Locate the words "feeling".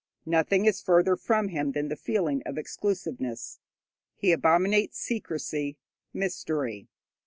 1.95-2.41